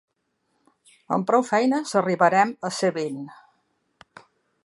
Amb 1.17 1.27
prou 1.31 1.45
feines 1.49 1.93
arribarem 2.01 2.55
a 2.69 2.73
ésser 2.75 2.91
vint. 2.97 3.21